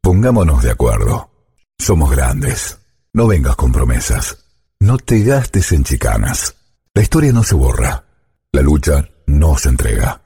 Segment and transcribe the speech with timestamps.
[0.00, 1.30] pongámonos de acuerdo.
[1.78, 2.78] Somos grandes.
[3.12, 4.44] No vengas con promesas.
[4.78, 6.54] No te gastes en chicanas.
[6.94, 8.04] La historia no se borra.
[8.52, 10.22] La lucha no se entrega.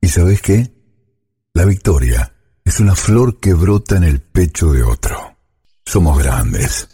[0.00, 0.72] ¿Y sabes qué?
[1.54, 2.32] La victoria
[2.64, 5.36] es una flor que brota en el pecho de otro.
[5.84, 6.88] Somos grandes.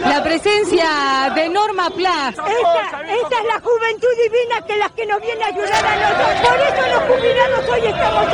[0.00, 2.28] La presencia de Norma Pla.
[2.28, 5.96] Esta, esta es la juventud divina que es la que nos viene a ayudar a
[5.96, 6.48] nosotros.
[6.48, 8.26] Por eso los jubilados hoy estamos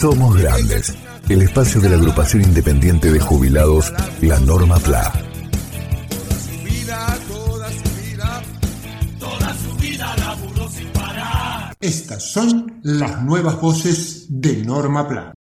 [0.00, 0.94] Somos grandes.
[1.28, 5.12] El espacio de la agrupación independiente de jubilados, la Norma Pla.
[11.80, 15.32] Estas son las nuevas voces de Norma Plan.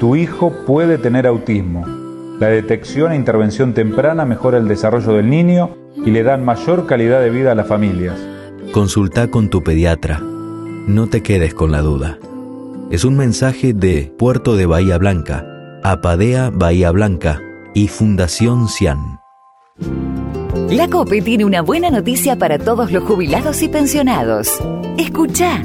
[0.00, 1.84] tu hijo puede tener autismo.
[2.40, 7.20] La detección e intervención temprana mejora el desarrollo del niño y le dan mayor calidad
[7.20, 8.18] de vida a las familias.
[8.72, 10.20] Consulta con tu pediatra.
[10.86, 12.18] No te quedes con la duda.
[12.90, 15.46] Es un mensaje de Puerto de Bahía Blanca,
[15.82, 17.40] Apadea Bahía Blanca
[17.72, 19.20] y Fundación Cian.
[20.70, 24.60] La COPE tiene una buena noticia para todos los jubilados y pensionados.
[24.98, 25.64] Escucha.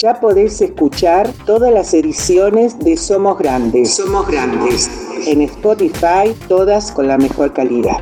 [0.00, 3.94] Ya podés escuchar todas las ediciones de Somos Grandes.
[3.94, 4.90] Somos Grandes.
[5.26, 7.96] En Spotify, todas con la mejor calidad.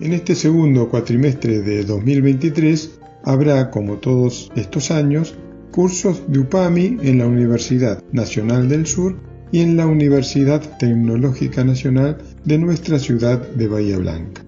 [0.00, 5.34] En este segundo cuatrimestre de 2023 habrá, como todos estos años,
[5.70, 9.16] cursos de UPAMI en la Universidad Nacional del Sur
[9.52, 14.43] y en la Universidad Tecnológica Nacional de nuestra ciudad de Bahía Blanca.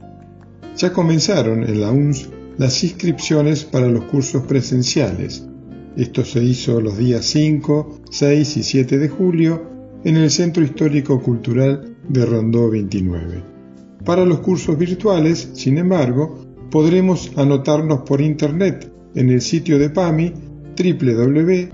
[0.76, 2.28] Ya comenzaron en la UNS
[2.58, 5.48] las inscripciones para los cursos presenciales.
[5.96, 9.62] Esto se hizo los días 5, 6 y 7 de julio
[10.04, 13.42] en el Centro Histórico Cultural de Rondó 29.
[14.04, 20.34] Para los cursos virtuales, sin embargo, podremos anotarnos por internet en el sitio de PAMI
[20.76, 21.70] www.pami.org.ar,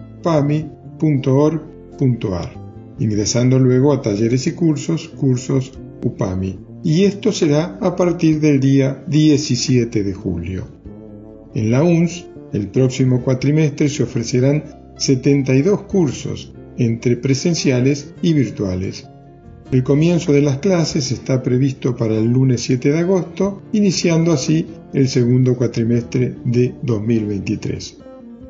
[3.01, 5.73] ingresando luego a talleres y cursos, cursos
[6.05, 10.67] UPAMI y esto será a partir del día 17 de julio.
[11.55, 14.65] En la UNS, el próximo cuatrimestre se ofrecerán
[14.97, 19.07] 72 cursos entre presenciales y virtuales.
[19.71, 24.67] El comienzo de las clases está previsto para el lunes 7 de agosto, iniciando así
[24.93, 27.99] el segundo cuatrimestre de 2023.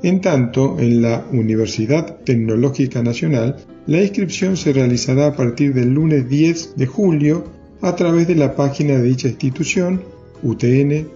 [0.03, 6.29] En tanto, en la Universidad Tecnológica Nacional, la inscripción se realizará a partir del lunes
[6.29, 10.03] 10 de julio a través de la página de dicha institución
[10.43, 11.13] utn.edu.ar.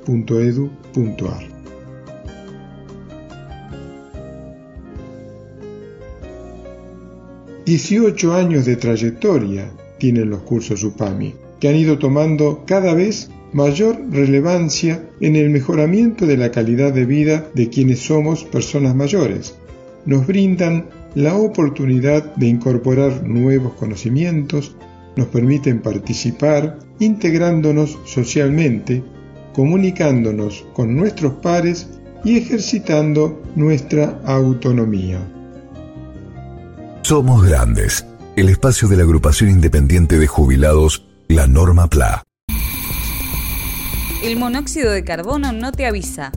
[7.65, 13.99] Dieciocho años de trayectoria tienen los cursos UPAMI, que han ido tomando cada vez mayor
[14.11, 19.57] relevancia en el mejoramiento de la calidad de vida de quienes somos personas mayores.
[20.05, 24.77] Nos brindan la oportunidad de incorporar nuevos conocimientos,
[25.17, 29.03] nos permiten participar integrándonos socialmente,
[29.55, 31.89] comunicándonos con nuestros pares
[32.25, 35.21] y ejercitando nuestra autonomía.
[37.03, 38.05] Somos Grandes,
[38.37, 42.23] el espacio de la agrupación independiente de jubilados, la Norma PLA.
[44.23, 46.33] El monóxido de carbono no te avisa.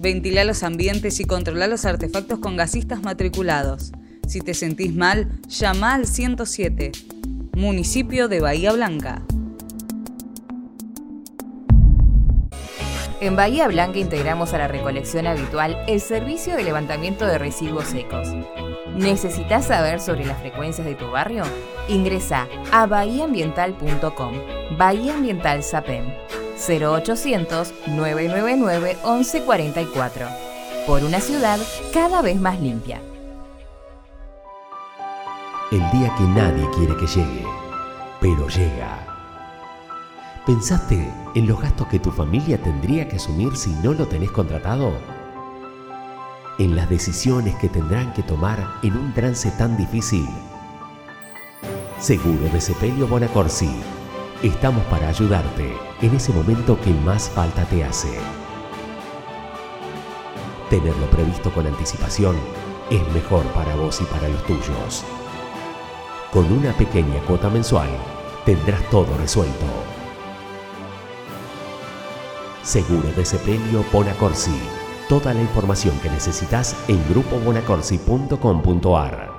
[0.00, 3.92] Ventila los ambientes y controla los artefactos con gasistas matriculados.
[4.26, 6.92] Si te sentís mal, llama al 107.
[7.56, 9.22] Municipio de Bahía Blanca.
[13.22, 18.28] En Bahía Blanca integramos a la recolección habitual el servicio de levantamiento de residuos secos.
[18.94, 21.44] ¿Necesitas saber sobre las frecuencias de tu barrio?
[21.88, 24.34] Ingresa a bahiaambiental.com.
[24.76, 26.12] Bahía Ambiental SAPEM
[26.68, 30.26] 0800 999 1144.
[30.86, 31.58] Por una ciudad
[31.90, 33.00] cada vez más limpia.
[35.72, 37.44] El día que nadie quiere que llegue,
[38.20, 39.04] pero llega.
[40.46, 44.92] ¿Pensaste en los gastos que tu familia tendría que asumir si no lo tenés contratado?
[46.60, 50.28] En las decisiones que tendrán que tomar en un trance tan difícil.
[51.98, 53.74] Seguro de Sepelio Bonacorsi.
[54.44, 58.16] Estamos para ayudarte en ese momento que más falta te hace.
[60.70, 62.36] Tenerlo previsto con anticipación
[62.88, 65.04] es mejor para vos y para los tuyos.
[66.32, 67.88] Con una pequeña cuota mensual
[68.44, 69.64] tendrás todo resuelto.
[72.62, 74.58] Seguro de Sepelio Bonacorsi.
[75.08, 79.36] Toda la información que necesitas en grupobonacorsi.com.ar.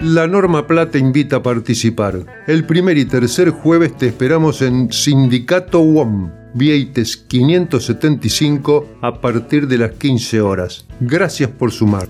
[0.00, 2.44] La Norma Plata invita a participar.
[2.46, 9.76] El primer y tercer jueves te esperamos en Sindicato WOM, Vieites 575, a partir de
[9.76, 10.86] las 15 horas.
[11.00, 12.08] Gracias por sumar.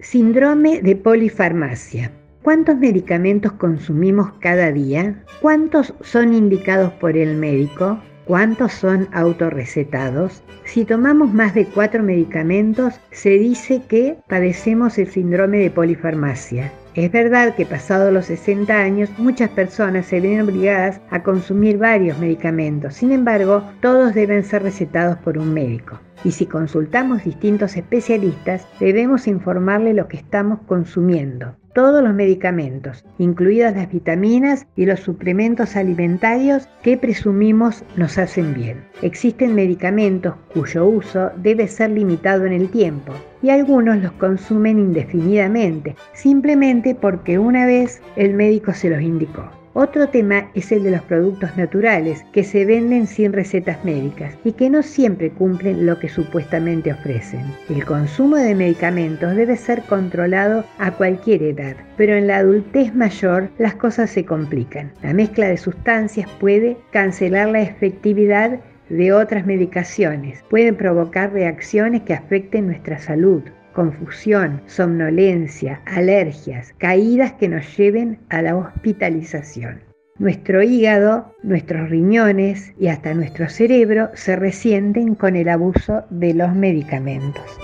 [0.00, 2.12] Síndrome de polifarmacia.
[2.42, 5.24] ¿Cuántos medicamentos consumimos cada día?
[5.40, 8.02] ¿Cuántos son indicados por el médico?
[8.30, 10.44] ¿Cuántos son autorrecetados?
[10.64, 16.70] Si tomamos más de cuatro medicamentos, se dice que padecemos el síndrome de polifarmacia.
[16.94, 22.20] Es verdad que pasados los 60 años muchas personas se ven obligadas a consumir varios
[22.20, 25.98] medicamentos, sin embargo todos deben ser recetados por un médico.
[26.22, 31.56] Y si consultamos distintos especialistas, debemos informarle lo que estamos consumiendo.
[31.80, 38.84] Todos los medicamentos, incluidas las vitaminas y los suplementos alimentarios que presumimos nos hacen bien.
[39.00, 45.96] Existen medicamentos cuyo uso debe ser limitado en el tiempo y algunos los consumen indefinidamente,
[46.12, 49.59] simplemente porque una vez el médico se los indicó.
[49.72, 54.52] Otro tema es el de los productos naturales que se venden sin recetas médicas y
[54.52, 57.42] que no siempre cumplen lo que supuestamente ofrecen.
[57.68, 63.48] El consumo de medicamentos debe ser controlado a cualquier edad, pero en la adultez mayor
[63.58, 64.90] las cosas se complican.
[65.02, 68.58] La mezcla de sustancias puede cancelar la efectividad
[68.88, 77.48] de otras medicaciones, pueden provocar reacciones que afecten nuestra salud confusión, somnolencia, alergias, caídas que
[77.48, 79.80] nos lleven a la hospitalización.
[80.18, 86.54] Nuestro hígado, nuestros riñones y hasta nuestro cerebro se resienten con el abuso de los
[86.54, 87.58] medicamentos.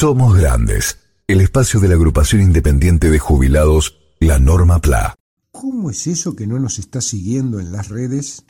[0.00, 5.16] Somos Grandes, el espacio de la agrupación independiente de jubilados, la Norma PLA.
[5.50, 8.44] ¿Cómo es eso que no nos está siguiendo en las redes?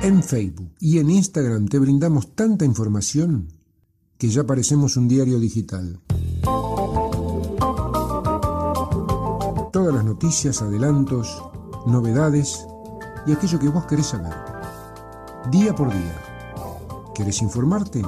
[0.00, 3.48] En Facebook y en Instagram te brindamos tanta información
[4.16, 5.98] que ya parecemos un diario digital.
[9.72, 11.42] Todas las noticias, adelantos,
[11.84, 12.64] novedades
[13.26, 14.34] y aquello que vos querés saber.
[15.50, 16.16] Día por día.
[17.12, 18.02] ¿Querés informarte?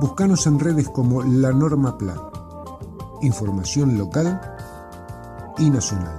[0.00, 2.32] Búscanos en redes como La Norma PLA.
[3.20, 4.40] Información local
[5.58, 6.18] y nacional.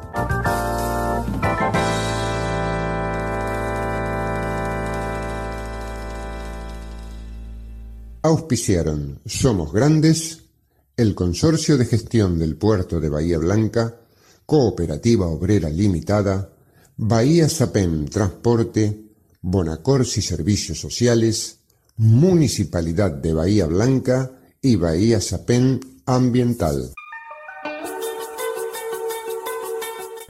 [8.22, 10.44] Auspiciaron Somos Grandes,
[10.96, 13.96] el Consorcio de Gestión del Puerto de Bahía Blanca,
[14.46, 16.54] Cooperativa Obrera Limitada,
[16.98, 19.10] Bahía Sapem Transporte,
[19.42, 21.61] Bonacorsi Servicios Sociales,
[21.98, 24.32] Municipalidad de Bahía Blanca
[24.62, 26.94] y Bahía Sapén Ambiental.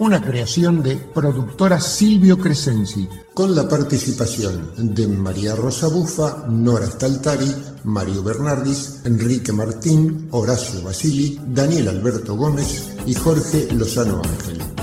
[0.02, 3.08] una creación de productora Silvio Crescenzi.
[3.36, 7.54] Con la participación de María Rosa Bufa, Nora Staltari,
[7.84, 14.81] Mario Bernardis, Enrique Martín, Horacio Basili, Daniel Alberto Gómez y Jorge Lozano Ángel.